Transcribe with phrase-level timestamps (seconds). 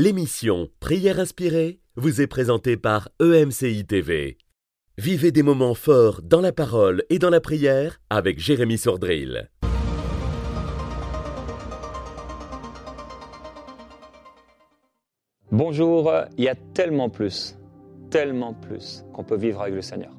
[0.00, 4.38] L'émission Prière inspirée vous est présentée par EMCI TV.
[4.96, 9.50] Vivez des moments forts dans la parole et dans la prière avec Jérémy Sordrill.
[15.50, 17.58] Bonjour, il y a tellement plus,
[18.08, 20.12] tellement plus qu'on peut vivre avec le Seigneur.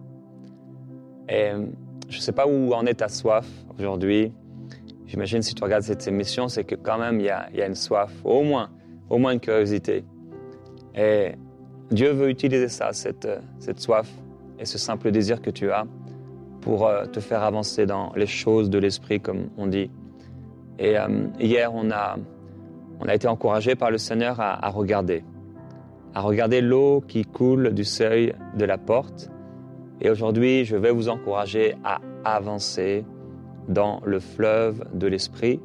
[1.29, 1.51] Et
[2.09, 4.33] je ne sais pas où en est ta soif aujourd'hui.
[5.05, 8.11] J'imagine si tu regardes cette émission, c'est que quand même il y, a, une soif,
[8.25, 8.71] au moins,
[9.09, 10.03] au moins une curiosité.
[10.95, 11.33] Et
[11.91, 13.27] Dieu veut utiliser ça, cette,
[13.59, 14.07] cette soif
[14.59, 15.85] et ce simple désir que tu as
[16.61, 19.89] pour euh, te faire avancer dans les choses de l'esprit, comme on dit.
[20.77, 22.17] Et euh, hier, on a,
[22.99, 25.23] on a été encouragé par le Seigneur à regarder,
[26.13, 29.29] à regarder l'eau qui coule du seuil de la porte.
[30.01, 33.05] Et aujourd'hui, je vais vous encourager à avancer
[33.67, 35.59] dans le fleuve de l'esprit.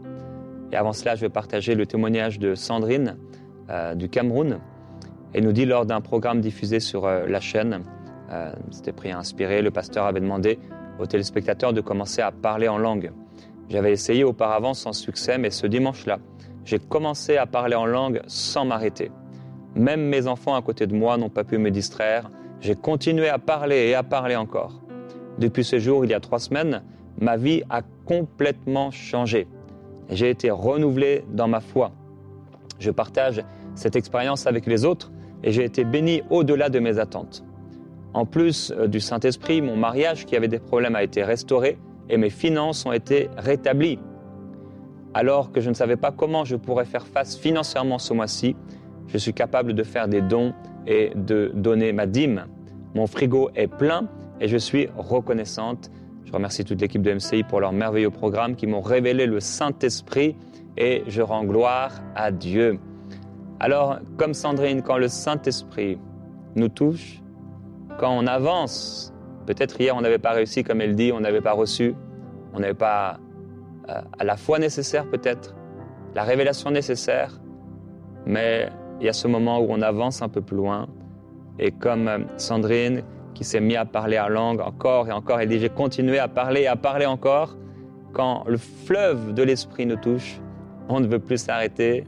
[0.72, 3.16] Et avant cela, je vais partager le témoignage de Sandrine
[3.70, 4.58] euh, du Cameroun.
[5.32, 7.82] Elle nous dit lors d'un programme diffusé sur euh, la chaîne,
[8.30, 10.58] euh, c'était pris à inspirer, le pasteur avait demandé
[10.98, 13.12] aux téléspectateurs de commencer à parler en langue.
[13.68, 16.18] J'avais essayé auparavant sans succès, mais ce dimanche-là,
[16.64, 19.10] j'ai commencé à parler en langue sans m'arrêter.
[19.74, 22.30] Même mes enfants à côté de moi n'ont pas pu me distraire.
[22.60, 24.80] J'ai continué à parler et à parler encore.
[25.38, 26.82] Depuis ce jour, il y a trois semaines,
[27.20, 29.48] ma vie a complètement changé.
[30.10, 31.90] J'ai été renouvelé dans ma foi.
[32.78, 33.42] Je partage
[33.74, 35.10] cette expérience avec les autres
[35.42, 37.44] et j'ai été béni au-delà de mes attentes.
[38.12, 42.16] En plus euh, du Saint-Esprit, mon mariage qui avait des problèmes a été restauré et
[42.16, 43.98] mes finances ont été rétablies.
[45.14, 48.56] Alors que je ne savais pas comment je pourrais faire face financièrement ce mois-ci,
[49.08, 50.54] je suis capable de faire des dons
[50.86, 52.46] et de donner ma dîme.
[52.94, 54.08] Mon frigo est plein
[54.40, 55.90] et je suis reconnaissante
[56.24, 60.36] je remercie toute l'équipe de MCI pour leur merveilleux programme qui m'ont révélé le Saint-Esprit
[60.76, 62.78] et je rends gloire à Dieu.
[63.60, 65.98] Alors, comme Sandrine, quand le Saint-Esprit
[66.56, 67.22] nous touche,
[67.98, 69.12] quand on avance,
[69.46, 71.94] peut-être hier on n'avait pas réussi comme elle dit, on n'avait pas reçu,
[72.52, 73.18] on n'avait pas
[73.88, 75.54] euh, la foi nécessaire peut-être,
[76.14, 77.40] la révélation nécessaire,
[78.26, 78.68] mais
[79.00, 80.88] il y a ce moment où on avance un peu plus loin.
[81.58, 83.02] Et comme euh, Sandrine,
[83.34, 85.42] qui s'est mis à parler en langue encore et encore.
[85.42, 87.56] Il dit, j'ai continué à parler et à parler encore.
[88.12, 90.40] Quand le fleuve de l'esprit nous touche,
[90.88, 92.06] on ne veut plus s'arrêter,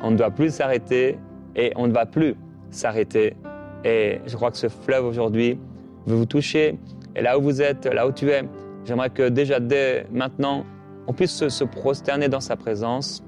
[0.00, 1.18] on ne doit plus s'arrêter
[1.56, 2.34] et on ne va plus
[2.70, 3.36] s'arrêter.
[3.84, 5.58] Et je crois que ce fleuve aujourd'hui
[6.06, 6.78] veut vous toucher.
[7.16, 8.42] Et là où vous êtes, là où tu es,
[8.84, 10.64] j'aimerais que déjà dès maintenant,
[11.06, 13.22] on puisse se, prosterner dans sa présence,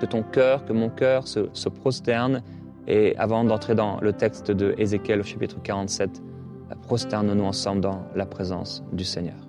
[0.00, 2.42] que ton cœur, que mon cœur se, prosterne.
[2.86, 6.22] Et avant d'entrer dans le texte de Ézéchiel au chapitre 47,
[6.82, 9.43] prosternons-nous ensemble dans la présence du Seigneur.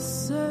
[0.00, 0.49] En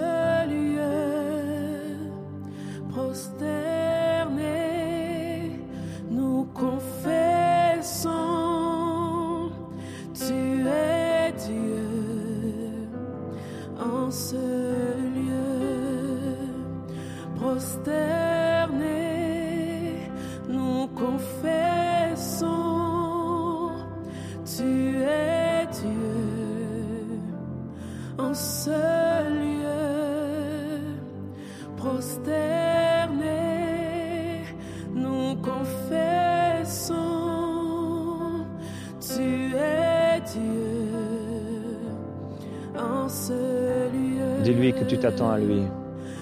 [44.90, 45.62] tu t'attends à lui.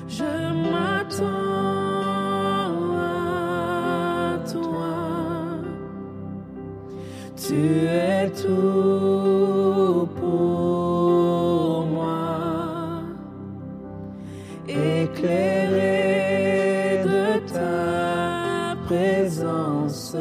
[0.10, 0.24] Je
[0.72, 1.58] m'attends.
[7.48, 13.04] Tu es tout pour moi,
[14.68, 15.86] éclairé
[17.06, 20.16] de ta présence,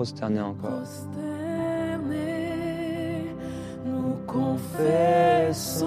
[0.00, 0.70] Disons prosterné encore.
[0.70, 2.16] Prosterné,
[3.84, 5.86] nous confessons.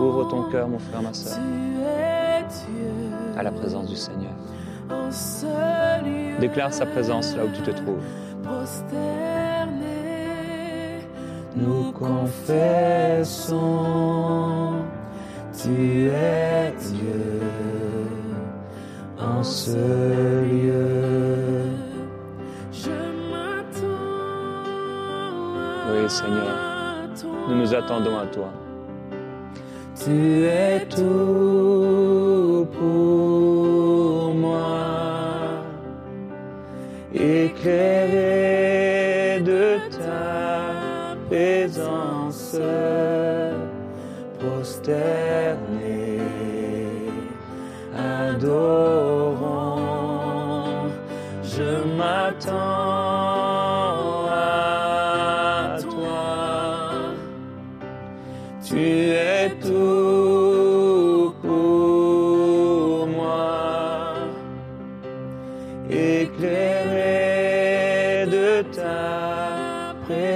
[0.00, 1.38] Ouvre ton cœur, mon frère, ma soeur.
[3.36, 4.32] à la présence du Seigneur.
[6.04, 6.38] lieu.
[6.40, 8.02] Déclare sa présence là où tu te trouves.
[8.42, 8.96] Prosternés,
[11.54, 13.52] nous confessons,
[15.62, 17.40] tu es Dieu
[19.20, 20.67] en ce lieu.
[26.08, 26.56] Seigneur.
[27.48, 28.50] Nous nous attendons à toi.
[29.94, 35.64] Tu es tout pour moi,
[37.12, 38.20] éclairé
[39.40, 42.56] de ta présence,
[44.38, 45.17] prosterné,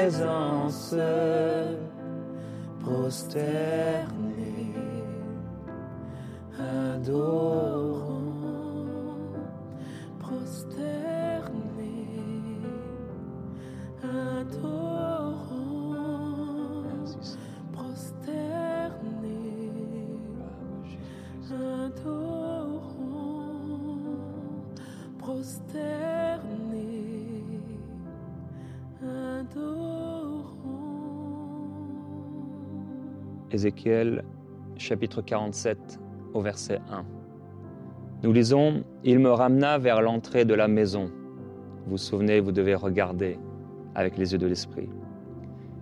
[0.02, 0.96] présence,
[2.80, 4.74] prosterné,
[6.58, 7.71] adorant,
[33.52, 34.24] Ézéchiel
[34.78, 36.00] chapitre 47
[36.32, 37.04] au verset 1.
[38.22, 41.10] Nous lisons, Il me ramena vers l'entrée de la maison.
[41.84, 43.38] Vous vous souvenez, vous devez regarder
[43.94, 44.88] avec les yeux de l'esprit.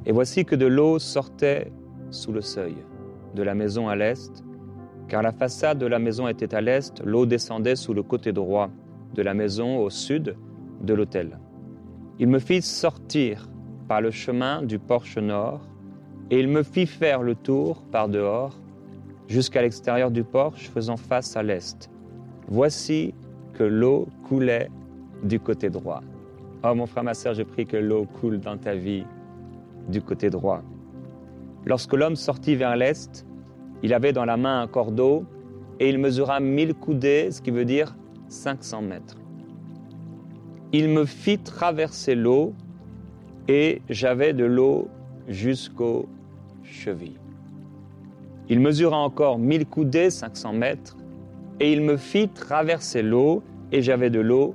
[0.04, 1.70] Et voici que de l'eau sortait
[2.10, 2.74] sous le seuil,
[3.36, 4.42] de la maison à l'est,
[5.06, 8.70] car la façade de la maison était à l'est, l'eau descendait sous le côté droit
[9.14, 10.34] de la maison au sud
[10.80, 11.38] de l'autel.
[12.18, 13.48] Il me fit sortir
[13.86, 15.60] par le chemin du porche nord,
[16.30, 18.58] et il me fit faire le tour par dehors
[19.28, 21.90] jusqu'à l'extérieur du porche faisant face à l'est.
[22.48, 23.14] Voici
[23.54, 24.70] que l'eau coulait
[25.22, 26.02] du côté droit.
[26.64, 29.04] Oh mon frère, ma sœur, je prie que l'eau coule dans ta vie
[29.88, 30.62] du côté droit.
[31.64, 33.26] Lorsque l'homme sortit vers l'est,
[33.82, 35.24] il avait dans la main un cordeau
[35.78, 37.96] et il mesura mille coudées, ce qui veut dire
[38.28, 39.16] 500 mètres.
[40.72, 42.54] Il me fit traverser l'eau
[43.48, 44.88] et j'avais de l'eau
[45.28, 46.08] jusqu'aux
[48.48, 50.96] Il mesura encore mille coudées, 500 mètres,
[51.60, 54.54] et il me fit traverser l'eau et j'avais de l'eau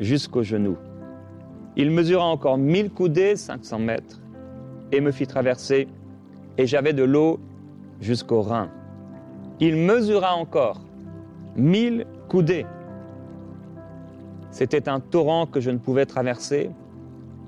[0.00, 0.76] jusqu'aux genoux.
[1.76, 4.20] Il mesura encore mille coudées, 500 mètres,
[4.92, 5.88] et me fit traverser
[6.58, 7.40] et j'avais de l'eau
[8.00, 8.70] jusqu'aux reins.
[9.60, 10.80] Il mesura encore
[11.56, 12.66] mille coudées.
[14.50, 16.70] C'était un torrent que je ne pouvais traverser,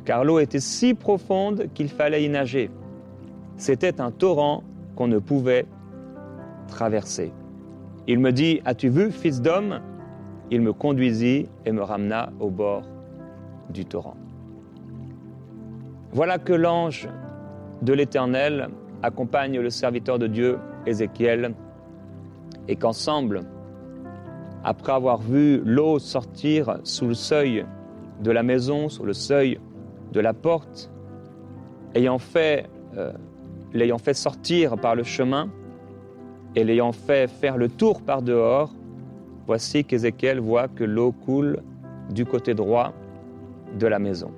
[0.04, 2.70] car l'eau était si profonde qu'il fallait y nager.
[3.56, 4.62] C'était un torrent
[4.96, 5.66] qu'on ne pouvait
[6.68, 7.32] traverser.
[8.06, 9.80] Il me dit, As-tu vu, fils d'homme?
[10.50, 12.82] Il me conduisit et me ramena au bord
[13.70, 14.16] du torrent.
[16.12, 17.08] Voilà que l'ange
[17.82, 18.68] de l'Éternel
[19.02, 21.54] accompagne le serviteur de Dieu, Ézéchiel,
[22.68, 23.42] et qu'ensemble,
[24.64, 27.66] après avoir vu l'eau sortir sous le seuil
[28.22, 29.60] de la maison, sur le seuil
[30.12, 30.90] de la porte,
[31.94, 32.66] ayant fait,
[32.96, 33.12] euh,
[33.72, 35.48] l'ayant fait sortir par le chemin
[36.54, 38.72] et l'ayant fait faire le tour par dehors,
[39.46, 41.58] voici qu'Ézéchiel voit que l'eau coule
[42.10, 42.92] du côté droit
[43.78, 44.30] de la maison.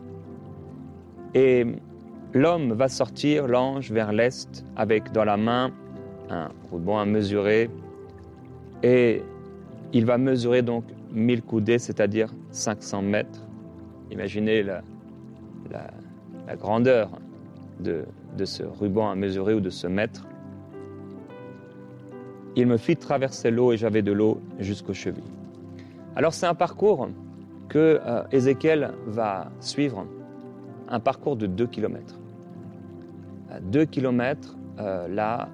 [1.35, 1.67] Et
[2.33, 5.71] l'homme va sortir, l'ange, vers l'est, avec dans la main
[6.31, 7.71] un ruban à mesurer,
[8.83, 9.23] et
[9.93, 13.45] il va mesurer donc 1000 coudées, c'est-à-dire 500 mètres.
[14.11, 14.83] Imaginez la,
[15.71, 15.91] la-
[16.47, 17.11] la grandeur
[17.81, 18.05] de,
[18.39, 20.27] de ce ruban à mesurer ou de ce mètre.
[22.57, 25.23] Il me fit traverser l'eau et j'avais de l'eau jusqu'aux chevilles.
[26.17, 27.09] Alors c'est un parcours
[27.69, 30.07] que euh, Ézéchiel va suivre,
[30.89, 32.15] un parcours de 2 km.
[33.61, 34.57] 2 km
[35.09, 35.49] là,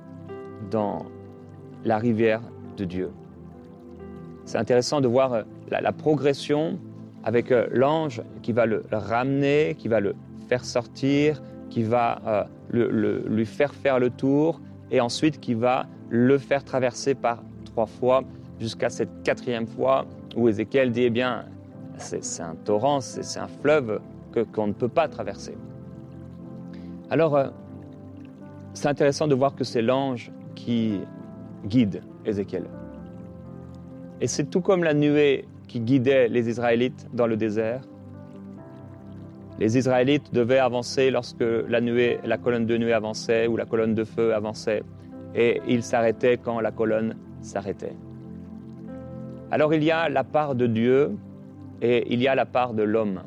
[0.70, 1.06] dans
[1.84, 2.40] la rivière
[2.76, 3.10] de Dieu.
[4.44, 6.78] C'est intéressant de voir euh, la, progression
[7.24, 10.14] avec euh, l'ange qui va le ramener, qui va le
[10.48, 11.42] faire sortir,
[11.74, 14.60] qui va euh, lui faire faire le tour
[14.92, 18.22] et ensuite qui va le faire traverser par trois fois
[18.60, 21.46] jusqu'à cette quatrième fois où Ézéchiel dit, eh bien,
[21.96, 24.00] c'est un torrent, c'est un fleuve
[24.52, 25.56] qu'on ne peut pas traverser.
[27.10, 27.48] Alors, euh,
[28.72, 31.00] c'est intéressant de voir que c'est l'ange qui
[31.66, 32.66] guide Ézéchiel.
[34.20, 37.80] Et c'est tout comme la nuée qui guidait les Israélites dans le désert.
[39.58, 43.94] Les Israélites devaient avancer lorsque la, nuée, la colonne de nuée avançait ou la colonne
[43.94, 44.82] de feu avançait,
[45.34, 47.94] et ils s'arrêtaient quand la colonne s'arrêtait.
[49.50, 51.12] Alors il y a la part de Dieu
[51.80, 53.22] et il y a la part de l'homme.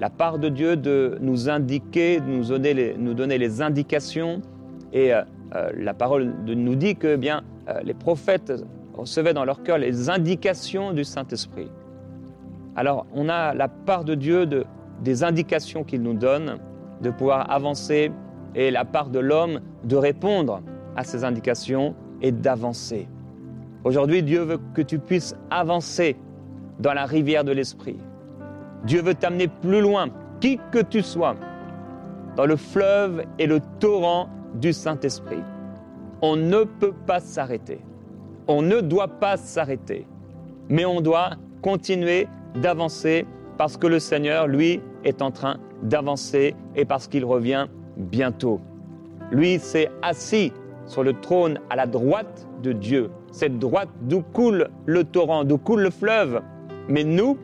[0.00, 4.42] La part de Dieu de nous indiquer, de nous donner les, nous donner les indications,
[4.92, 5.22] et euh,
[5.54, 8.52] euh, la parole de nous dit que eh bien euh, les prophètes
[8.94, 11.70] recevaient dans leur cœur les indications du Saint-Esprit.
[12.76, 14.64] Alors on a la part de Dieu de,
[15.02, 16.58] des indications qu'il nous donne,
[17.00, 18.10] de pouvoir avancer,
[18.54, 20.62] et la part de l'homme de répondre
[20.96, 23.08] à ces indications et d'avancer.
[23.84, 26.16] Aujourd'hui, Dieu veut que tu puisses avancer
[26.80, 27.98] dans la rivière de l'Esprit.
[28.84, 30.08] Dieu veut t'amener plus loin,
[30.40, 31.36] qui que tu sois,
[32.36, 35.42] dans le fleuve et le torrent du Saint-Esprit.
[36.22, 37.80] On ne peut pas s'arrêter.
[38.46, 40.06] On ne doit pas s'arrêter.
[40.68, 41.30] Mais on doit
[41.62, 43.26] continuer d'avancer
[43.56, 48.60] parce que le Seigneur, lui, est en train d'avancer et parce qu'il revient bientôt.
[49.30, 50.52] Lui s'est assis
[50.86, 53.10] sur le trône à la droite de Dieu.
[53.30, 56.40] Cette droite d'où coule le torrent, d'où coule le fleuve.
[56.88, 57.36] Mais nous,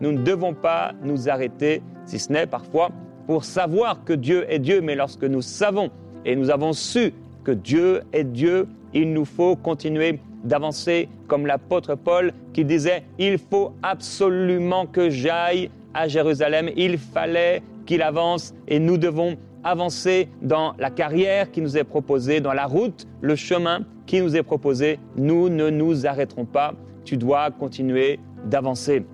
[0.00, 2.90] nous ne devons pas nous arrêter, si ce n'est parfois
[3.26, 4.80] pour savoir que Dieu est Dieu.
[4.80, 5.90] Mais lorsque nous savons
[6.24, 7.12] et nous avons su
[7.44, 13.38] que Dieu est Dieu, il nous faut continuer d'avancer comme l'apôtre Paul qui disait, il
[13.38, 20.74] faut absolument que j'aille à Jérusalem, il fallait qu'il avance et nous devons avancer dans
[20.78, 24.98] la carrière qui nous est proposée, dans la route, le chemin qui nous est proposé.
[25.16, 29.04] Nous ne nous arrêterons pas, tu dois continuer d'avancer.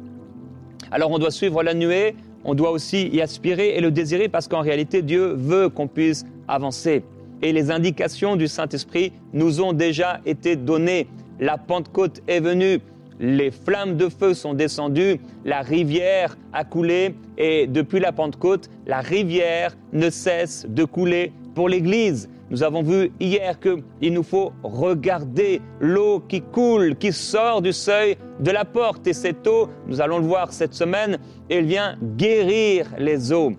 [0.91, 4.49] Alors on doit suivre la nuée, on doit aussi y aspirer et le désirer parce
[4.49, 7.03] qu'en réalité Dieu veut qu'on puisse avancer.
[7.43, 11.07] Et les indications du Saint-Esprit nous ont déjà été données.
[11.39, 12.81] La Pentecôte est venue,
[13.21, 19.01] les flammes de feu sont descendues, la rivière a coulé et depuis la Pentecôte, la
[19.01, 22.29] rivière ne cesse de couler pour l'Église.
[22.51, 28.17] Nous avons vu hier qu'il nous faut regarder l'eau qui coule, qui sort du seuil
[28.41, 29.07] de la porte.
[29.07, 31.19] Et cette eau, nous allons le voir cette semaine,
[31.51, 33.53] elle vient guérir les eaux.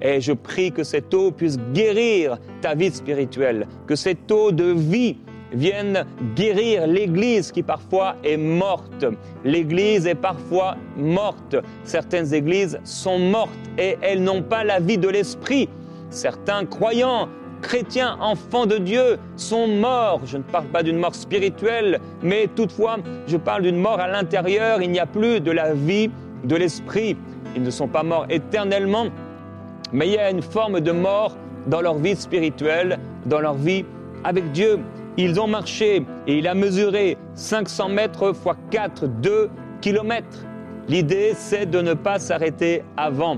[0.00, 4.72] Et je prie que cette eau puisse guérir ta vie spirituelle, que cette eau de
[4.72, 5.18] vie
[5.52, 6.04] vienne
[6.34, 9.04] guérir l'Église qui parfois est morte.
[9.44, 11.56] L'Église est parfois morte.
[11.84, 15.68] Certaines églises sont mortes et elles n'ont pas la vie de l'Esprit.
[16.10, 17.28] Certains croyants,
[17.62, 20.22] chrétiens, enfants de Dieu sont morts.
[20.24, 24.82] Je ne parle pas d'une mort spirituelle, mais toutefois, je parle d'une mort à l'intérieur.
[24.82, 26.10] Il n'y a plus de la vie
[26.44, 27.16] de l'Esprit.
[27.56, 29.06] Ils ne sont pas morts éternellement,
[29.92, 33.84] mais il y a une forme de mort dans leur vie spirituelle, dans leur vie
[34.24, 34.78] avec Dieu.
[35.22, 39.50] Ils ont marché et il a mesuré 500 mètres x 4, 2
[39.82, 40.46] kilomètres.
[40.88, 43.36] L'idée, c'est de ne pas s'arrêter avant.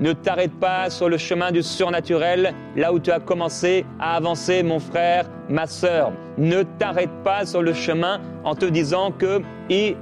[0.00, 4.62] Ne t'arrête pas sur le chemin du surnaturel, là où tu as commencé à avancer,
[4.62, 6.10] mon frère, ma sœur.
[6.38, 9.42] Ne t'arrête pas sur le chemin en te disant que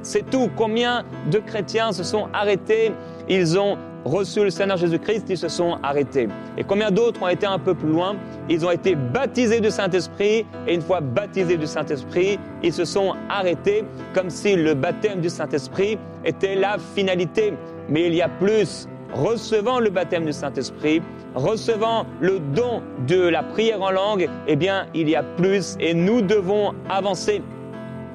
[0.02, 0.48] c'est tout.
[0.54, 2.92] Combien de chrétiens se sont arrêtés?
[3.28, 6.28] Ils ont reçu le Seigneur Jésus-Christ, ils se sont arrêtés.
[6.56, 8.16] Et combien d'autres ont été un peu plus loin?
[8.48, 13.14] Ils ont été baptisés du Saint-Esprit, et une fois baptisés du Saint-Esprit, ils se sont
[13.28, 17.54] arrêtés comme si le baptême du Saint-Esprit était la finalité.
[17.88, 18.88] Mais il y a plus.
[19.14, 21.00] Recevant le baptême du Saint-Esprit,
[21.34, 25.94] recevant le don de la prière en langue, eh bien, il y a plus et
[25.94, 27.40] nous devons avancer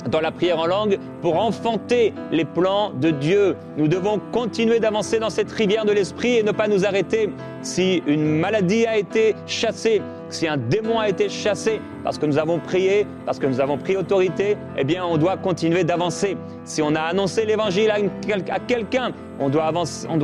[0.10, 3.55] dans la prière en langue pour enfanter les plans de Dieu.
[3.77, 7.29] Nous devons continuer d'avancer dans cette rivière de l'esprit et ne pas nous arrêter.
[7.62, 12.38] Si une maladie a été chassée, si un démon a été chassé parce que nous
[12.38, 16.38] avons prié, parce que nous avons pris autorité, eh bien on doit continuer d'avancer.
[16.65, 19.72] Si on a annoncé l'évangile à, quelqu'un, on doit,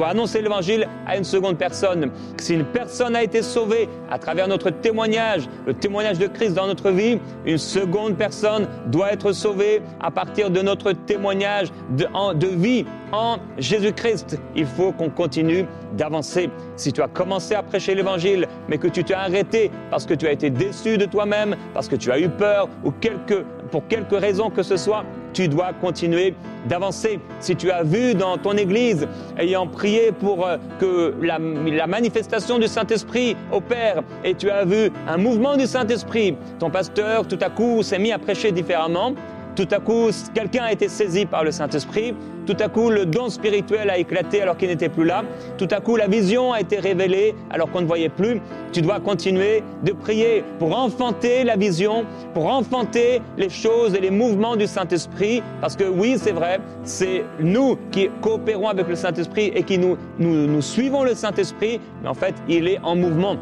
[0.06, 2.12] annoncer l'évangile à une seconde personne.
[2.38, 6.68] Si une personne a été sauvée à travers notre témoignage, le témoignage de Christ dans
[6.68, 12.86] notre vie, une seconde personne doit être sauvée à partir de notre témoignage de vie
[13.12, 14.40] en Jésus-Christ.
[14.56, 16.50] Il faut qu'on continue d'avancer.
[16.76, 20.28] Si tu as commencé à prêcher l'évangile, mais que tu t'es arrêté parce que tu
[20.28, 24.16] as été déçu de toi-même, parce que tu as eu peur ou quelque, pour quelque
[24.16, 26.34] raison que ce soit, tu dois continuer
[26.68, 27.20] d'avancer.
[27.40, 29.08] Si tu as vu dans ton église,
[29.38, 34.92] ayant prié pour euh, que la, la manifestation du Saint-Esprit opère, et tu as vu
[35.08, 39.14] un mouvement du Saint-Esprit, ton pasteur tout à coup s'est mis à prêcher différemment,
[39.56, 42.16] Tout à coup, quelqu'un a été saisi par le Saint-Esprit.
[42.46, 45.24] Tout à coup, le don spirituel a éclaté alors qu'il n'était plus là.
[45.58, 48.42] Tout à coup, la vision a été révélée alors qu'on ne voyait plus.
[48.72, 54.12] Tu dois continuer de prier pour enfanter la vision, pour enfanter les choses et les
[54.12, 55.44] mouvements du Saint-Esprit.
[55.62, 59.98] Parce que oui, c'est vrai, c'est nous qui coopérons avec le Saint-Esprit et qui nous,
[60.18, 61.80] nous, nous suivons le Saint-Esprit.
[62.02, 63.36] Mais en fait, il est en mouvement.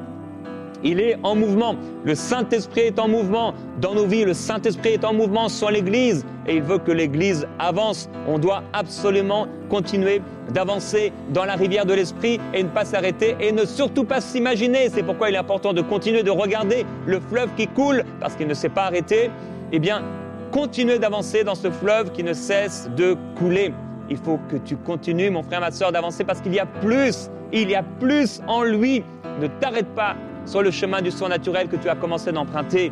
[0.84, 1.76] Il est en mouvement.
[2.04, 3.54] Le Saint-Esprit est en mouvement.
[3.82, 7.48] Dans nos vies, le Saint-Esprit est en mouvement sur l'Église et il veut que l'Église
[7.60, 8.10] avance.
[8.28, 10.22] On doit absolument continuer
[10.54, 14.90] d'avancer dans la rivière de l'Esprit et ne pas s'arrêter et ne surtout pas s'imaginer.
[14.90, 18.48] C'est pourquoi il est important de continuer de regarder le fleuve qui coule parce qu'il
[18.48, 19.30] ne s'est pas arrêté.
[19.72, 20.04] Eh bien,
[20.52, 23.74] continuer d'avancer dans ce fleuve qui ne cesse de couler.
[24.10, 27.30] Il faut que tu continues, mon frère, ma soeur, d'avancer parce qu'il y a plus.
[27.52, 29.04] Il y a plus en lui.
[29.42, 30.16] Ne t'arrête pas
[30.48, 32.92] sur le chemin du surnaturel que tu as commencé d'emprunter,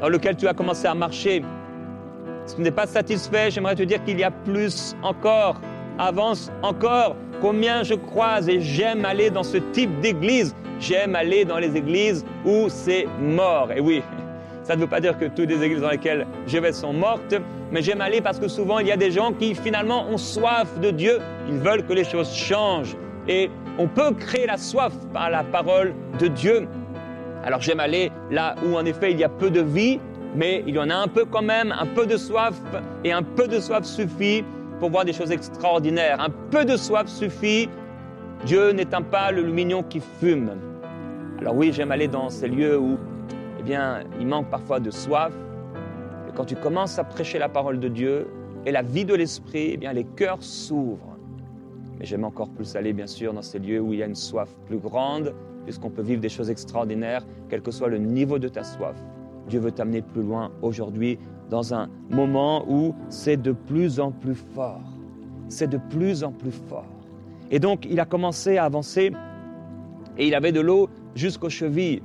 [0.00, 1.42] dans lequel tu as commencé à marcher.
[2.44, 5.60] Si tu n'es pas satisfait, j'aimerais te dire qu'il y a plus encore.
[5.98, 7.16] Avance encore.
[7.40, 10.54] Combien je croise et j'aime aller dans ce type d'église.
[10.78, 13.72] J'aime aller dans les églises où c'est mort.
[13.72, 14.02] Et oui,
[14.62, 17.34] ça ne veut pas dire que toutes les églises dans lesquelles je vais sont mortes,
[17.72, 20.78] mais j'aime aller parce que souvent il y a des gens qui finalement ont soif
[20.80, 21.18] de Dieu.
[21.48, 22.96] Ils veulent que les choses changent.
[23.26, 26.68] Et on peut créer la soif par la parole de Dieu.
[27.44, 30.00] Alors j'aime aller là où en effet il y a peu de vie,
[30.34, 32.54] mais il y en a un peu quand même, un peu de soif,
[33.04, 34.44] et un peu de soif suffit
[34.80, 36.20] pour voir des choses extraordinaires.
[36.20, 37.68] Un peu de soif suffit.
[38.44, 40.50] Dieu n'éteint pas le lumignon qui fume.
[41.40, 42.98] Alors oui, j'aime aller dans ces lieux où,
[43.58, 45.32] eh bien, il manque parfois de soif.
[46.28, 48.28] Et quand tu commences à prêcher la parole de Dieu
[48.66, 51.13] et la vie de l'esprit, eh bien, les cœurs s'ouvrent.
[51.98, 54.14] Mais j'aime encore plus aller, bien sûr, dans ces lieux où il y a une
[54.14, 55.34] soif plus grande,
[55.64, 58.96] puisqu'on peut vivre des choses extraordinaires, quel que soit le niveau de ta soif.
[59.48, 61.18] Dieu veut t'amener plus loin aujourd'hui,
[61.50, 64.80] dans un moment où c'est de plus en plus fort.
[65.48, 66.86] C'est de plus en plus fort.
[67.50, 69.12] Et donc, il a commencé à avancer,
[70.16, 72.02] et il avait de l'eau jusqu'aux chevilles.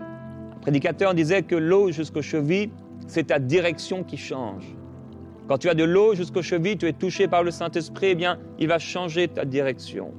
[0.00, 2.70] Un prédicateur disait que l'eau jusqu'aux chevilles,
[3.06, 4.74] c'est ta direction qui change.
[5.52, 8.38] Quand tu as de l'eau jusqu'aux chevilles, tu es touché par le Saint-Esprit, eh bien,
[8.58, 10.14] il va changer ta direction.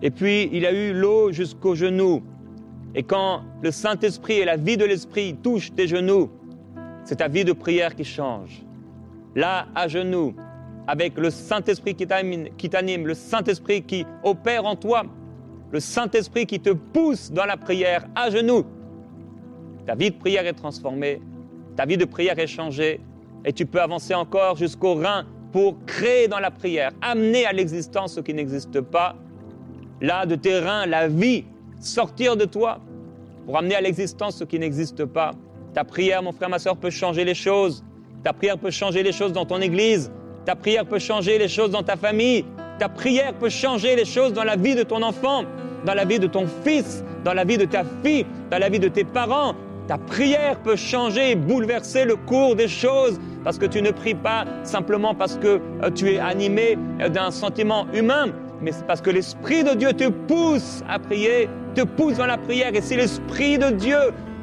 [0.00, 2.22] Et puis, il a eu l'eau jusqu'aux genoux.
[2.94, 6.30] Et quand le Saint-Esprit et la vie de l'Esprit touchent tes genoux,
[7.04, 8.62] c'est ta vie de prière qui change.
[9.34, 10.34] Là, à genoux,
[10.86, 15.02] avec le Saint-Esprit qui t'anime, le Saint-Esprit qui opère en toi,
[15.72, 18.64] le Saint-Esprit qui te pousse dans la prière à genoux,
[19.84, 21.20] ta vie de prière est transformée,
[21.76, 22.98] ta vie de prière est changée,
[23.44, 28.14] et tu peux avancer encore jusqu'au rein pour créer dans la prière, amener à l'existence
[28.14, 29.16] ce qui n'existe pas.
[30.00, 31.44] Là, de tes reins, la vie,
[31.80, 32.80] sortir de toi
[33.44, 35.32] pour amener à l'existence ce qui n'existe pas.
[35.74, 37.84] Ta prière, mon frère, ma soeur, peut changer les choses.
[38.24, 40.10] Ta prière peut changer les choses dans ton église.
[40.44, 42.44] Ta prière peut changer les choses dans ta famille.
[42.78, 45.44] Ta prière peut changer les choses dans la vie de ton enfant,
[45.84, 48.80] dans la vie de ton fils, dans la vie de ta fille, dans la vie
[48.80, 49.54] de tes parents.
[49.88, 54.14] Ta prière peut changer et bouleverser le cours des choses parce que tu ne pries
[54.14, 58.26] pas simplement parce que euh, tu es animé euh, d'un sentiment humain,
[58.60, 62.70] mais parce que l'Esprit de Dieu te pousse à prier, te pousse dans la prière.
[62.74, 63.98] Et si l'Esprit de Dieu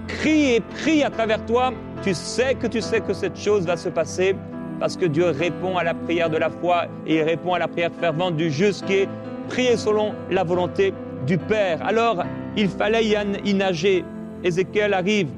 [0.08, 1.72] crie et prie à travers toi,
[2.04, 4.36] tu sais que tu sais que cette chose va se passer
[4.80, 7.68] parce que Dieu répond à la prière de la foi et il répond à la
[7.68, 9.10] prière fervente du juste qui est
[9.48, 10.94] prier selon la volonté
[11.26, 11.86] du Père.
[11.86, 12.24] Alors,
[12.56, 14.04] il fallait y nager.
[14.44, 15.30] Ézéchiel arrive.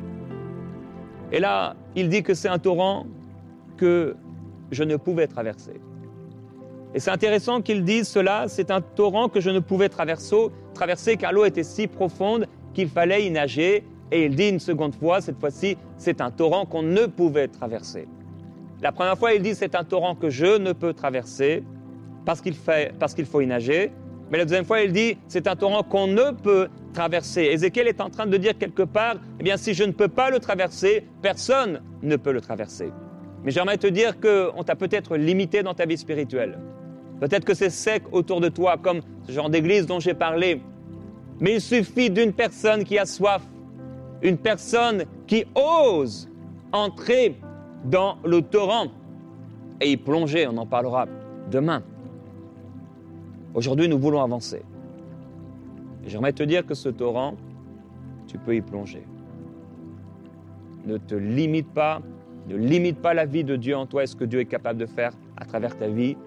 [1.32, 3.06] Et là, il dit que c'est un torrent
[3.78, 4.16] que
[4.72, 5.82] je ne pouvais traverser.
[6.94, 11.32] Et c'est intéressant qu'il dise cela, c'est un torrent que je ne pouvais traverser, car
[11.32, 13.84] l'eau était si profonde qu'il fallait y nager.
[14.12, 18.08] Et il dit une seconde fois, cette fois-ci, c'est un torrent qu'on ne pouvait traverser.
[18.82, 21.64] La première fois, il dit c'est un torrent que je ne peux traverser
[22.26, 22.56] parce qu'il
[23.00, 23.92] parce qu'il faut y nager.
[24.30, 27.44] Mais la deuxième fois, il dit c'est un torrent qu'on ne peut traverser.
[27.52, 30.30] Ézéchiel est en train de dire quelque part, eh bien, si je ne peux pas
[30.30, 32.92] le traverser, personne ne peut le traverser.
[33.44, 36.60] Mais j'aimerais te dire qu'on t'a peut-être limité dans ta vie spirituelle.
[37.20, 40.62] Peut-être que c'est sec autour de toi, comme ce genre d'église dont j'ai parlé.
[41.40, 43.42] Mais il suffit d'une personne qui a soif,
[44.22, 46.30] une personne qui ose
[46.72, 47.36] entrer
[47.86, 48.88] dans le torrent
[49.80, 50.48] et y plonger.
[50.48, 51.08] On en parlera
[51.50, 51.84] demain.
[53.54, 54.62] Aujourd'hui, nous voulons avancer.
[56.06, 57.36] J'aimerais te dire que ce torrent,
[58.28, 59.04] tu peux y plonger.
[60.86, 62.02] Ne te limite pas
[62.48, 64.80] ne limite pas la vie de Dieu en toi et ce que Dieu est capable
[64.80, 66.18] de faire à travers ta vie,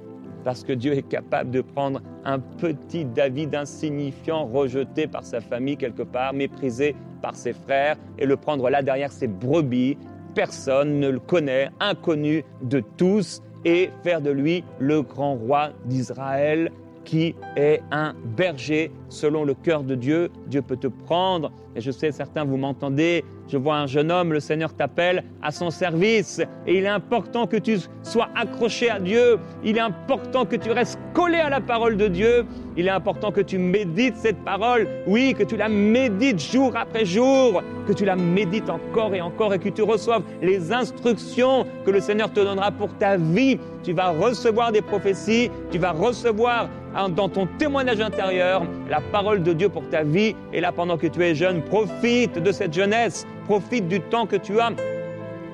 [0.44, 5.76] parce que Dieu est capable de prendre un petit David insignifiant, rejeté par sa famille
[5.76, 9.96] quelque part, méprisé par ses frères, et le prendre là derrière ses brebis,
[10.34, 16.70] personne ne le connaît, inconnu de tous, et faire de lui le grand roi d'Israël
[17.04, 20.30] qui est un berger selon le cœur de Dieu.
[20.46, 21.52] Dieu peut te prendre.
[21.76, 25.50] Et je sais, certains, vous m'entendez, je vois un jeune homme, le Seigneur t'appelle à
[25.50, 26.40] son service.
[26.66, 29.38] Et il est important que tu sois accroché à Dieu.
[29.64, 32.46] Il est important que tu restes collé à la parole de Dieu.
[32.76, 34.88] Il est important que tu médites cette parole.
[35.06, 37.62] Oui, que tu la médites jour après jour.
[37.86, 42.00] Que tu la médites encore et encore et que tu reçoives les instructions que le
[42.00, 43.58] Seigneur te donnera pour ta vie.
[43.82, 45.50] Tu vas recevoir des prophéties.
[45.70, 46.68] Tu vas recevoir
[47.16, 48.62] dans ton témoignage intérieur
[48.94, 50.36] la parole de Dieu pour ta vie.
[50.52, 54.36] Et là, pendant que tu es jeune, profite de cette jeunesse, profite du temps que
[54.36, 54.70] tu as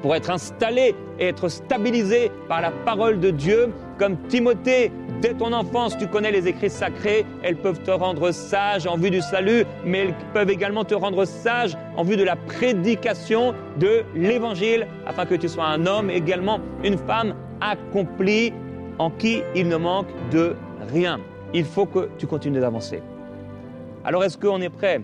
[0.03, 3.73] pour être installé et être stabilisé par la parole de Dieu.
[3.99, 8.87] Comme Timothée, dès ton enfance, tu connais les écrits sacrés, elles peuvent te rendre sage
[8.87, 12.37] en vue du salut, mais elles peuvent également te rendre sage en vue de la
[12.37, 18.53] prédication de l'évangile, afin que tu sois un homme, également une femme accomplie,
[18.99, 20.57] en qui il ne manque de
[20.93, 21.21] rien.
[21.55, 23.03] Il faut que tu continues d'avancer.
[24.05, 25.03] Alors est-ce qu'on est prêt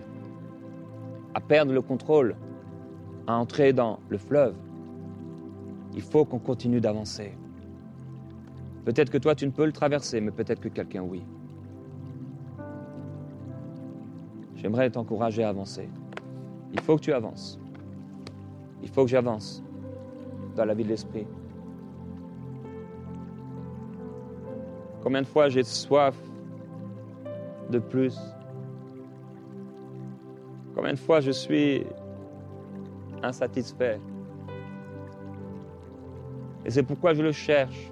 [1.35, 2.35] à perdre le contrôle,
[3.27, 4.55] à entrer dans le fleuve?
[5.93, 7.37] Il faut qu'on continue d'avancer.
[8.85, 11.23] Peut-être que toi, tu ne peux le traverser, mais peut-être que quelqu'un, oui.
[14.55, 15.89] J'aimerais t'encourager à avancer.
[16.73, 17.59] Il faut que tu avances.
[18.81, 19.63] Il faut que j'avance
[20.55, 21.27] dans la vie de l'esprit.
[25.03, 26.15] Combien de fois j'ai soif
[27.69, 28.17] de plus
[30.77, 31.83] Combien de fois je suis
[33.23, 33.99] insatisfait
[36.63, 37.91] Et c'est pourquoi je le cherche.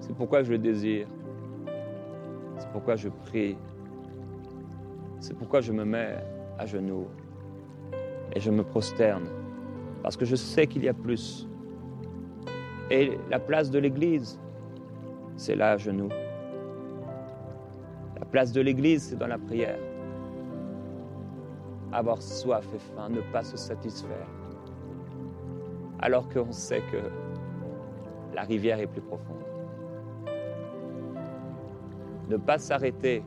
[0.00, 1.06] C'est pourquoi je le désire.
[2.58, 3.56] C'est pourquoi je prie.
[5.18, 6.18] C'est pourquoi je me mets
[6.58, 7.06] à genoux
[8.34, 9.24] et je me prosterne.
[10.02, 11.48] Parce que je sais qu'il y a plus.
[12.90, 14.38] Et la place de l'Église,
[15.38, 16.10] c'est là à genoux.
[18.20, 19.78] La place de l'Église, c'est dans la prière.
[21.96, 24.26] Avoir soif et faim, ne pas se satisfaire.
[25.98, 26.98] Alors qu'on sait que
[28.34, 29.42] la rivière est plus profonde.
[32.28, 33.22] Ne pas s'arrêter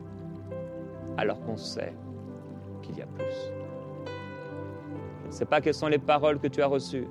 [1.16, 1.92] alors qu'on sait
[2.80, 3.52] qu'il y a plus.
[5.24, 7.08] Je ne sais pas quelles sont les paroles que tu as reçues.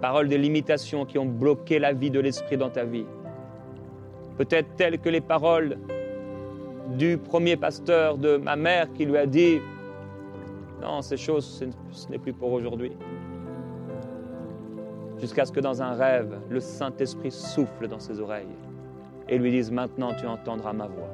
[0.00, 3.06] Paroles de limitation qui ont bloqué la vie de l'esprit dans ta vie.
[4.38, 5.76] Peut-être telles que les paroles
[6.90, 9.60] du premier pasteur de ma mère qui lui a dit
[10.82, 12.92] Non, ces choses, ce n'est plus pour aujourd'hui.
[15.20, 18.56] Jusqu'à ce que dans un rêve, le Saint-Esprit souffle dans ses oreilles
[19.28, 21.10] et lui dise Maintenant tu entendras ma voix.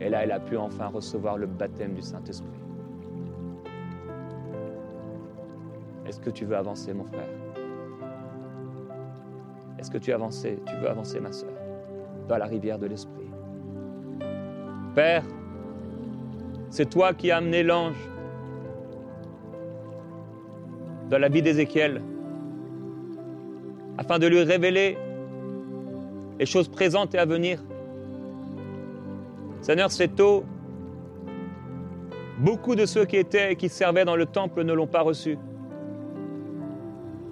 [0.00, 2.48] Et là, elle a pu enfin recevoir le baptême du Saint-Esprit.
[6.06, 7.28] Est-ce que tu veux avancer, mon frère?
[9.78, 11.50] Est-ce que tu veux avancer Tu veux avancer, ma soeur,
[12.28, 13.28] dans la rivière de l'Esprit?
[14.94, 15.24] Père,
[16.74, 17.94] c'est toi qui as amené l'ange
[21.08, 22.02] dans la vie d'Ézéchiel
[23.96, 24.98] afin de lui révéler
[26.36, 27.62] les choses présentes et à venir.
[29.60, 30.42] Seigneur, c'est tôt.
[32.38, 35.38] Beaucoup de ceux qui étaient et qui servaient dans le temple ne l'ont pas reçu.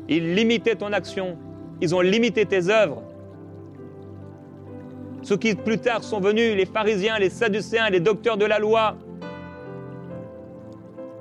[0.09, 1.37] Ils limitaient ton action.
[1.81, 3.02] Ils ont limité tes œuvres.
[5.22, 8.96] Ceux qui plus tard sont venus, les pharisiens, les sadducéens, les docteurs de la loi,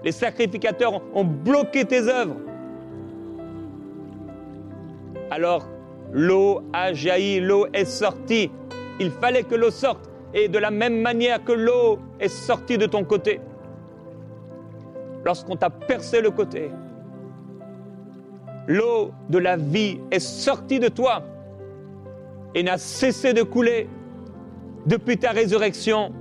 [0.04, 2.38] les sacrificateurs ont bloqué tes œuvres.
[5.30, 5.68] Alors,
[6.12, 8.52] l'eau a jailli, l'eau est sortie.
[9.00, 10.10] Il fallait que l'eau sorte.
[10.34, 13.42] Et de la même manière que l'eau est sortie de ton côté,
[15.26, 16.72] lorsqu'on t'a percé le côté,
[18.68, 21.24] l'eau de la vie est sortie de toi
[22.56, 23.90] et n'a cessé de couler
[24.86, 26.14] depuis ta résurrection,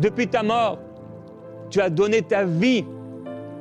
[0.00, 0.78] depuis ta mort.
[1.70, 2.84] Tu as donné ta vie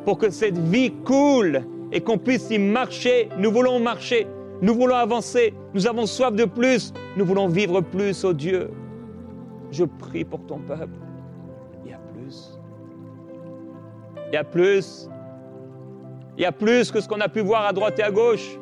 [0.08, 3.28] pour que cette vie coule et qu'on puisse y marcher.
[3.38, 4.26] Nous voulons marcher,
[4.62, 8.72] nous voulons avancer, nous avons soif de plus, nous voulons vivre plus, oh Dieu.
[9.70, 10.98] Je prie pour ton peuple.
[11.84, 12.58] Il y a plus.
[14.30, 15.10] Il y a plus.
[16.38, 18.58] Il y a plus que ce qu'on a pu voir à droite et à gauche.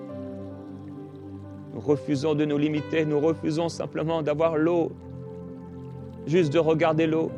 [1.75, 4.91] Nous refusons de nous limiter, nous refusons simplement d'avoir l'eau,
[6.25, 7.29] juste de regarder l'eau,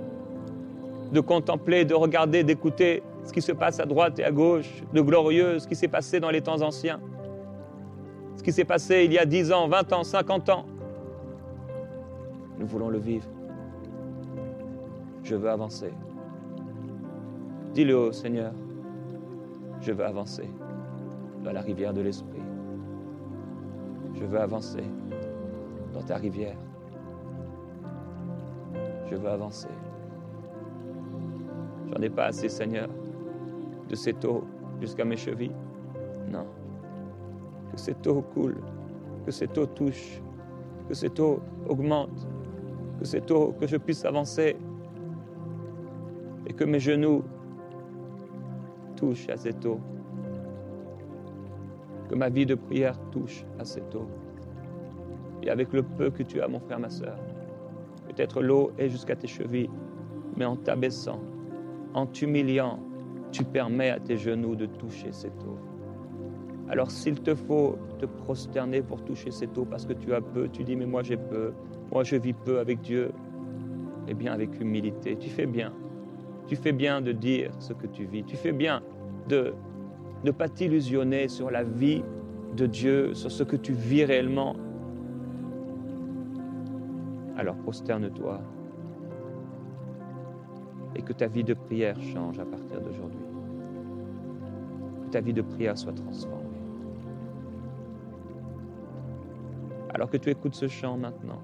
[1.11, 5.01] de contempler, de regarder, d'écouter ce qui se passe à droite et à gauche, de
[5.01, 6.99] glorieux, ce qui s'est passé dans les temps anciens,
[8.37, 10.65] ce qui s'est passé il y a 10 ans, 20 ans, 50 ans.
[12.57, 13.27] Nous voulons le vivre.
[15.23, 15.91] Je veux avancer.
[17.73, 18.53] Dis-le au Seigneur.
[19.81, 20.49] Je veux avancer
[21.43, 22.41] dans la rivière de l'Esprit.
[24.15, 24.83] Je veux avancer
[25.93, 26.55] dans ta rivière.
[29.11, 29.67] Je veux avancer.
[31.91, 32.89] J'en ai pas assez, Seigneur,
[33.87, 34.43] de cette eau
[34.79, 35.55] jusqu'à mes chevilles.
[36.31, 36.45] Non.
[37.71, 38.57] Que cette eau coule,
[39.25, 40.21] que cette eau touche,
[40.87, 42.27] que cette eau augmente,
[42.99, 44.55] que cette eau, que je puisse avancer
[46.45, 47.23] et que mes genoux
[48.95, 49.79] touchent à cette eau.
[52.09, 54.07] Que ma vie de prière touche à cette eau.
[55.43, 57.17] Et avec le peu que tu as, mon frère, ma soeur,
[58.07, 59.69] peut-être l'eau est jusqu'à tes chevilles,
[60.35, 61.19] mais en t'abaissant,
[61.93, 62.79] en t'humiliant,
[63.31, 65.57] tu permets à tes genoux de toucher cette eau.
[66.69, 70.49] Alors s'il te faut te prosterner pour toucher cette eau parce que tu as peu,
[70.49, 71.53] tu dis mais moi j'ai peu,
[71.91, 73.11] moi je vis peu avec Dieu,
[74.07, 75.73] eh bien avec humilité, tu fais bien.
[76.47, 78.23] Tu fais bien de dire ce que tu vis.
[78.23, 78.81] Tu fais bien
[79.27, 79.53] de
[80.23, 82.03] ne pas t'illusionner sur la vie
[82.55, 84.55] de Dieu, sur ce que tu vis réellement.
[87.37, 88.41] Alors prosterne-toi
[90.97, 93.25] et que ta vie de prière change à partir d'aujourd'hui.
[95.05, 96.43] Que ta vie de prière soit transformée.
[99.93, 101.41] Alors que tu écoutes ce chant maintenant,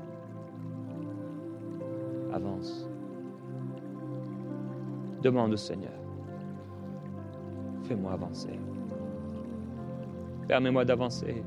[2.34, 2.90] avance.
[5.22, 5.94] Demande au Seigneur,
[7.84, 8.60] fais-moi avancer.
[10.48, 11.44] Permets-moi d'avancer.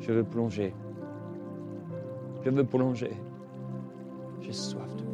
[0.00, 0.74] Je veux plonger.
[2.44, 3.16] Je veux plonger.
[4.42, 5.05] J'ai soif de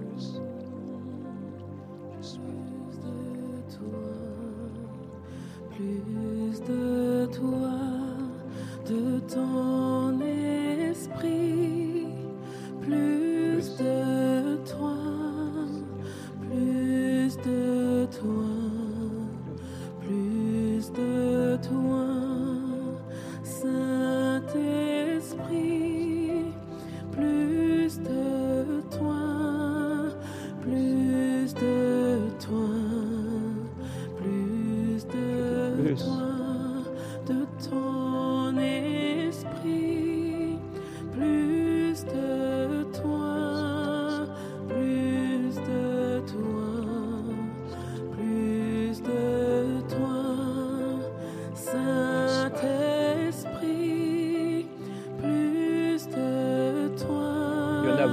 [6.04, 7.61] plus de toi,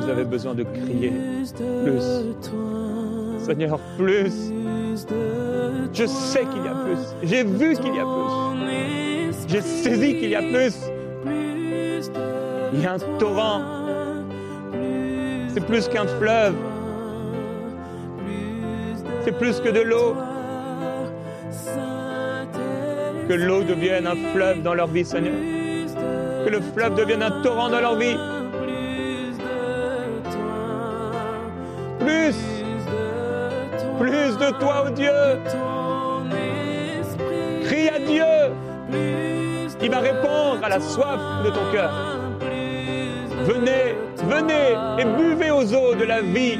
[0.02, 1.14] vous avez besoin de crier.
[1.84, 2.04] Plus.
[3.40, 4.52] Seigneur, plus.
[5.94, 7.00] Je sais qu'il y a plus.
[7.24, 9.36] J'ai vu qu'il y a plus.
[9.48, 10.76] J'ai saisi qu'il y a plus.
[12.74, 13.62] Il y a un torrent.
[15.54, 16.56] C'est plus qu'un fleuve.
[19.26, 20.16] C'est plus que de l'eau.
[23.28, 25.34] Que l'eau devienne un fleuve dans leur vie, Seigneur.
[26.46, 28.16] Que le fleuve devienne un torrent dans leur vie.
[32.00, 32.36] Plus.
[34.00, 35.12] Plus de toi, oh Dieu.
[37.64, 38.56] Crie à Dieu.
[39.82, 41.92] Il va répondre à la soif de ton cœur.
[43.46, 46.60] Venez, venez et buvez aux eaux de la vie.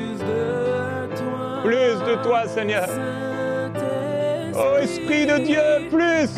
[1.64, 2.88] Plus de toi, Seigneur.
[4.56, 6.30] Oh Esprit de Dieu, plus.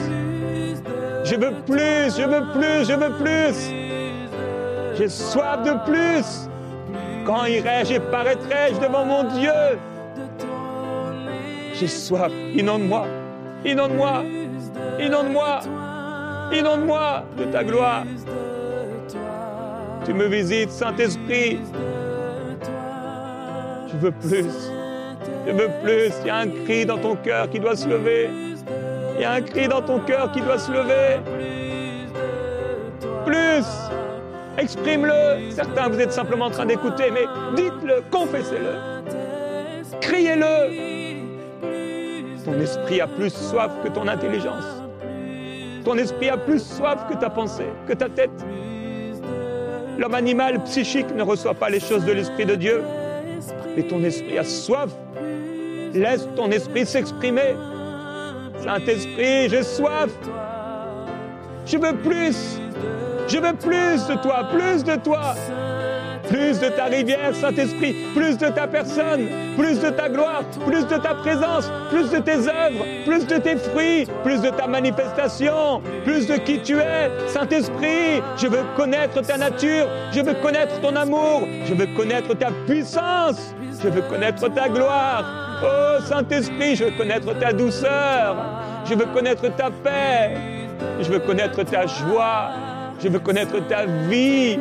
[1.24, 4.98] Je veux plus, je veux plus, je veux plus.
[4.98, 6.51] J'ai soif de plus.
[7.26, 9.52] Quand irai-je et paraîtrai-je devant mon Dieu?
[11.74, 12.32] J'ai soif.
[12.54, 13.06] Inonde-moi,
[13.66, 14.24] inonde-moi,
[15.00, 15.60] inonde-moi,
[16.54, 18.04] inonde-moi de ta gloire.
[20.06, 21.60] Tu me visites, Saint-Esprit.
[23.88, 24.46] Je veux plus.
[25.46, 26.12] Je veux plus.
[26.22, 28.30] Il y a un cri dans ton cœur qui doit se lever.
[29.16, 31.20] Il y a un cri dans ton cœur qui doit se lever.
[33.26, 33.66] Plus.
[34.58, 35.52] Exprime-le.
[35.52, 39.02] Certains, vous êtes simplement en train d'écouter, mais dites-le, confessez-le.
[40.02, 40.92] Criez-le.
[42.44, 44.66] Ton esprit a plus soif que ton intelligence.
[45.86, 48.32] Ton esprit a plus soif que ta pensée, que ta tête.
[49.98, 52.82] L'homme animal psychique ne reçoit pas les choses de l'esprit de Dieu,
[53.76, 54.90] mais ton esprit a soif.
[55.94, 57.56] Laisse ton esprit s'exprimer.
[58.64, 60.12] Saint-Esprit, j'ai soif.
[61.66, 62.60] Je veux plus.
[63.32, 65.34] Je veux plus de toi, plus de toi.
[66.28, 70.98] Plus de ta rivière, Saint-Esprit, plus de ta personne, plus de ta gloire, plus de
[70.98, 76.28] ta présence, plus de tes œuvres, plus de tes fruits, plus de ta manifestation, plus
[76.28, 77.10] de qui tu es.
[77.28, 82.52] Saint-Esprit, je veux connaître ta nature, je veux connaître ton amour, je veux connaître ta
[82.66, 85.24] puissance, je veux connaître ta gloire.
[85.64, 88.36] Oh Saint-Esprit, je veux connaître ta douceur.
[88.86, 90.36] Je veux connaître ta paix.
[91.00, 92.71] Je veux connaître ta joie.
[93.04, 94.60] Je veux connaître ta vie.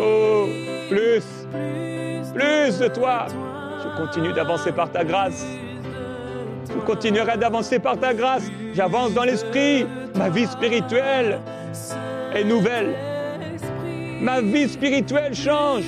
[0.00, 0.46] Oh,
[0.88, 1.22] plus,
[2.34, 3.26] plus de toi.
[3.82, 5.46] Je continue d'avancer par ta grâce.
[6.68, 8.44] Je continuerai d'avancer par ta grâce.
[8.74, 9.86] J'avance dans l'esprit.
[10.16, 11.38] Ma vie spirituelle
[12.34, 12.94] est nouvelle.
[14.20, 15.84] Ma vie spirituelle change.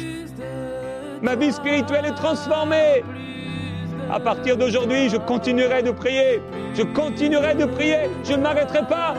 [1.23, 3.03] Ma vie spirituelle est transformée.
[4.13, 6.41] À partir d'aujourd'hui, je continuerai de prier.
[6.77, 8.11] Je continuerai de prier.
[8.23, 9.15] Je ne m'arrêterai pas.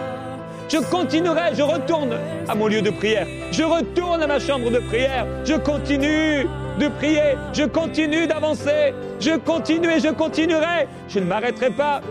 [0.68, 3.28] Je continuerai, je retourne à mon lieu de prière.
[3.52, 5.28] Je retourne à ma chambre de prière.
[5.46, 6.48] Je continue
[6.80, 7.36] de prier.
[7.54, 8.94] Je continue d'avancer.
[9.20, 10.88] Je continue et je continuerai.
[11.08, 12.02] Je ne m'arrêterai pas.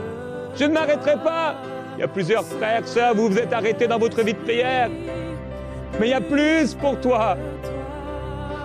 [0.57, 1.57] Je ne m'arrêterai pas.
[1.97, 4.89] Il y a plusieurs frères, sœurs, vous vous êtes arrêtés dans votre vie de prière.
[5.99, 7.37] Mais il y a plus pour toi.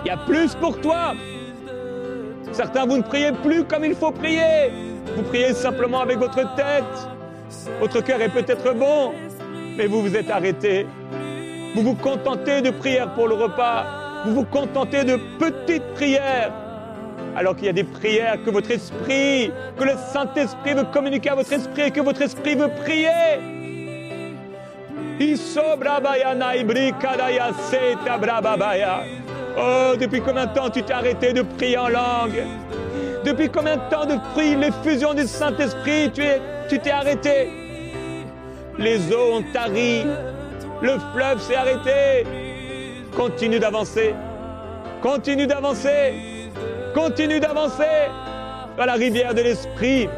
[0.04, 1.14] Il y a plus pour toi.
[2.52, 4.70] Certains, vous ne priez plus comme il faut prier.
[5.16, 7.08] Vous priez simplement avec votre tête.
[7.80, 9.12] Votre cœur est peut-être bon,
[9.80, 10.86] mais vous vous êtes arrêté.
[11.74, 13.86] Vous vous contentez de prières pour le repas.
[14.26, 16.52] Vous vous contentez de petites prières.
[17.34, 21.34] Alors qu'il y a des prières que votre esprit, que le Saint-Esprit veut communiquer à
[21.34, 23.08] votre esprit et que votre esprit veut prier.
[29.56, 32.44] Oh, depuis combien de temps tu t'es arrêté de prier en langue?
[33.24, 36.38] Depuis combien de temps de prier l'effusion du Saint-Esprit tu es,
[36.68, 37.59] tu t'es arrêté?
[38.80, 40.04] Les eaux ont tari,
[40.80, 42.24] le fleuve s'est arrêté.
[43.14, 44.14] Continue d'avancer,
[45.02, 46.14] continue d'avancer,
[46.94, 48.08] continue d'avancer
[48.76, 50.08] vers la rivière de l'Esprit.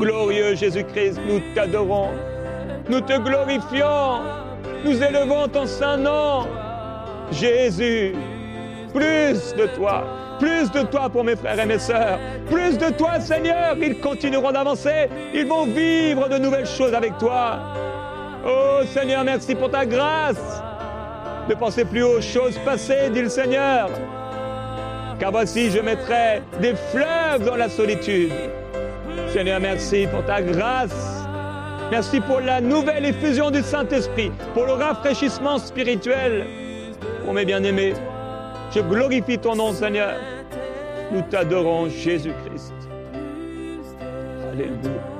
[0.00, 2.12] Glorieux Jésus-Christ, nous t'adorons,
[2.88, 4.22] nous te glorifions,
[4.82, 6.46] nous élevons ton saint nom.
[7.32, 8.14] Jésus,
[8.96, 10.04] plus de toi,
[10.38, 12.18] plus de toi pour mes frères et mes sœurs,
[12.50, 17.58] plus de toi Seigneur, ils continueront d'avancer, ils vont vivre de nouvelles choses avec toi.
[18.46, 20.62] Oh Seigneur, merci pour ta grâce.
[21.46, 23.90] Ne pensez plus aux choses passées, dit le Seigneur.
[25.18, 28.32] Car voici, je mettrai des fleuves dans la solitude.
[29.28, 31.22] Seigneur, merci pour ta grâce.
[31.90, 36.46] Merci pour la nouvelle effusion du Saint-Esprit, pour le rafraîchissement spirituel.
[37.24, 37.94] Pour mes bien-aimés,
[38.74, 40.18] je glorifie ton nom, Seigneur.
[41.12, 42.74] Nous t'adorons, Jésus-Christ.
[44.52, 45.16] Alléluia.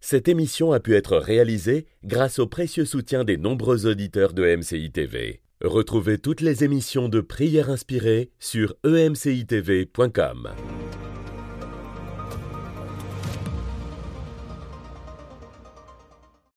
[0.00, 4.92] Cette émission a pu être réalisée grâce au précieux soutien des nombreux auditeurs de MCI
[4.92, 5.40] TV.
[5.62, 10.50] Retrouvez toutes les émissions de prières inspirées sur emcitv.com.